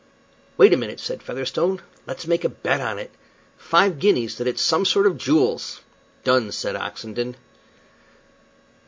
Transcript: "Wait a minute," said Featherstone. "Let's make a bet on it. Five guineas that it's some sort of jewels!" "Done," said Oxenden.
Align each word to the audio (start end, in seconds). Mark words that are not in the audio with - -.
"Wait 0.57 0.73
a 0.73 0.77
minute," 0.77 0.99
said 0.99 1.21
Featherstone. 1.21 1.79
"Let's 2.07 2.25
make 2.25 2.43
a 2.43 2.49
bet 2.49 2.81
on 2.81 2.97
it. 2.97 3.11
Five 3.55 3.99
guineas 3.99 4.35
that 4.39 4.47
it's 4.47 4.63
some 4.63 4.83
sort 4.83 5.05
of 5.05 5.15
jewels!" 5.15 5.81
"Done," 6.23 6.51
said 6.51 6.75
Oxenden. 6.75 7.35